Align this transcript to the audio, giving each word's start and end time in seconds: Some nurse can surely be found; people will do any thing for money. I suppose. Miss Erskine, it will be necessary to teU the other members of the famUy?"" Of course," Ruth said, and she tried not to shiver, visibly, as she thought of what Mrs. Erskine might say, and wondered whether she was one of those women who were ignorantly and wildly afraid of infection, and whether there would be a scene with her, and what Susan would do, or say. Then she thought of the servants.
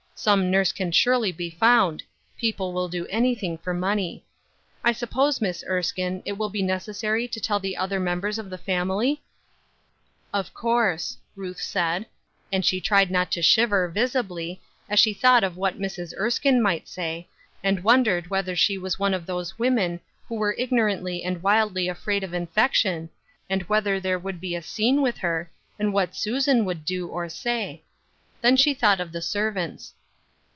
Some 0.13 0.51
nurse 0.51 0.71
can 0.71 0.91
surely 0.91 1.31
be 1.31 1.49
found; 1.49 2.03
people 2.37 2.73
will 2.73 2.87
do 2.87 3.07
any 3.07 3.33
thing 3.33 3.57
for 3.57 3.73
money. 3.73 4.23
I 4.83 4.91
suppose. 4.91 5.41
Miss 5.41 5.63
Erskine, 5.67 6.21
it 6.25 6.33
will 6.37 6.49
be 6.51 6.61
necessary 6.61 7.27
to 7.27 7.39
teU 7.39 7.57
the 7.57 7.75
other 7.75 7.99
members 7.99 8.37
of 8.37 8.51
the 8.51 8.59
famUy?"" 8.59 9.17
Of 10.33 10.53
course," 10.53 11.17
Ruth 11.35 11.59
said, 11.59 12.05
and 12.51 12.63
she 12.63 12.79
tried 12.79 13.09
not 13.09 13.31
to 13.31 13.41
shiver, 13.41 13.87
visibly, 13.87 14.61
as 14.87 14.99
she 14.99 15.11
thought 15.15 15.43
of 15.43 15.57
what 15.57 15.79
Mrs. 15.79 16.13
Erskine 16.19 16.61
might 16.61 16.87
say, 16.87 17.27
and 17.63 17.83
wondered 17.83 18.29
whether 18.29 18.55
she 18.55 18.77
was 18.77 18.99
one 18.99 19.15
of 19.15 19.25
those 19.25 19.57
women 19.57 19.99
who 20.27 20.35
were 20.35 20.53
ignorantly 20.55 21.23
and 21.23 21.41
wildly 21.41 21.87
afraid 21.87 22.23
of 22.23 22.31
infection, 22.35 23.09
and 23.49 23.63
whether 23.63 23.99
there 23.99 24.19
would 24.19 24.39
be 24.39 24.53
a 24.53 24.61
scene 24.61 25.01
with 25.01 25.17
her, 25.17 25.49
and 25.79 25.93
what 25.93 26.13
Susan 26.15 26.63
would 26.63 26.85
do, 26.85 27.07
or 27.07 27.27
say. 27.27 27.81
Then 28.41 28.55
she 28.55 28.75
thought 28.75 28.99
of 28.99 29.11
the 29.11 29.21
servants. 29.23 29.95